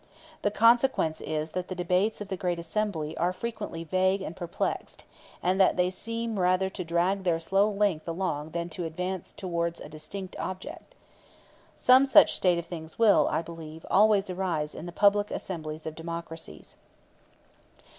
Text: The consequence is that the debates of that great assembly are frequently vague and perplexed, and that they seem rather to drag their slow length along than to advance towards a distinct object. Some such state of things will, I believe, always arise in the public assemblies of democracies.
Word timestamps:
The 0.41 0.49
consequence 0.49 1.21
is 1.21 1.51
that 1.51 1.67
the 1.67 1.75
debates 1.75 2.21
of 2.21 2.29
that 2.29 2.39
great 2.39 2.57
assembly 2.57 3.15
are 3.17 3.31
frequently 3.31 3.83
vague 3.83 4.23
and 4.23 4.35
perplexed, 4.35 5.03
and 5.43 5.61
that 5.61 5.77
they 5.77 5.91
seem 5.91 6.39
rather 6.39 6.71
to 6.71 6.83
drag 6.83 7.23
their 7.23 7.39
slow 7.39 7.69
length 7.69 8.07
along 8.07 8.49
than 8.49 8.67
to 8.69 8.85
advance 8.85 9.31
towards 9.31 9.79
a 9.79 9.87
distinct 9.87 10.35
object. 10.39 10.95
Some 11.75 12.07
such 12.07 12.33
state 12.35 12.57
of 12.57 12.65
things 12.65 12.97
will, 12.97 13.27
I 13.29 13.43
believe, 13.43 13.85
always 13.91 14.27
arise 14.27 14.73
in 14.73 14.87
the 14.87 14.91
public 14.91 15.29
assemblies 15.29 15.85
of 15.85 15.93
democracies. 15.93 16.75